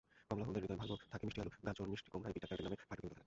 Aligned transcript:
কমলা-হলুদে 0.29 0.59
হৃদয় 0.63 0.79
ভালো 0.83 0.93
থাকেমিষ্টি 1.13 1.39
আলু, 1.41 1.51
গাজর, 1.65 1.87
মিষ্টি 1.91 2.09
কুমড়ায় 2.11 2.33
বিটা 2.35 2.47
ক্যারোটিন 2.47 2.65
নামের 2.67 2.79
ফাইটোকেমিক্যাল 2.89 3.11
থাকে। 3.11 3.19